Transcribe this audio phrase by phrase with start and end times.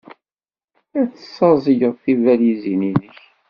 [0.99, 3.19] Ad tessaẓyed tibalizin-nnek.